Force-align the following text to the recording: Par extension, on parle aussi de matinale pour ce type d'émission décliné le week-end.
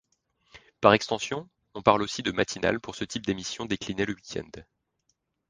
Par 0.79 0.93
extension, 0.93 1.47
on 1.75 1.83
parle 1.83 2.01
aussi 2.01 2.23
de 2.23 2.31
matinale 2.31 2.79
pour 2.79 2.95
ce 2.95 3.03
type 3.03 3.23
d'émission 3.23 3.65
décliné 3.65 4.03
le 4.07 4.15
week-end. 4.15 4.63